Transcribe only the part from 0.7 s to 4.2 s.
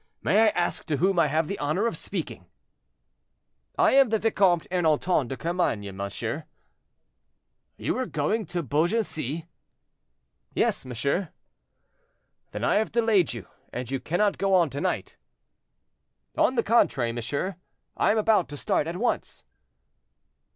to whom I have the honor of speaking?" "I am the